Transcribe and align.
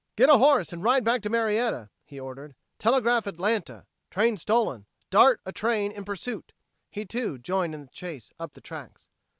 "Get 0.15 0.29
a 0.29 0.39
horse 0.39 0.73
and 0.73 0.81
ride 0.81 1.03
back 1.03 1.21
to 1.21 1.29
Marietta," 1.29 1.91
he 2.03 2.19
ordered. 2.19 2.55
"Telegraph 2.79 3.27
Atlanta 3.27 3.85
train 4.09 4.35
stolen 4.35 4.87
start 5.05 5.41
a 5.45 5.51
train 5.51 5.91
in 5.91 6.03
pursuit." 6.05 6.53
He, 6.89 7.05
too, 7.05 7.37
joined 7.37 7.75
in 7.75 7.81
the 7.81 7.91
chase 7.91 8.33
up 8.39 8.53
the 8.53 8.61
tracks. 8.61 9.09